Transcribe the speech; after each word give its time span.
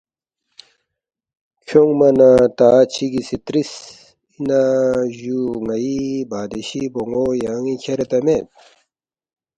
کھیونگما 1.67 2.09
نہ 2.19 2.29
تا 2.57 2.69
چِگی 2.93 3.21
سی 3.27 3.37
ترِس 3.45 3.71
”اِنا 4.37 4.61
جُو 5.17 5.41
ن٘ئی 5.67 5.95
بادشی 6.29 6.83
بون٘و 6.93 7.25
یان٘ی 7.43 7.73
کھیریدا 7.81 8.19
مید؟“ 8.25 8.45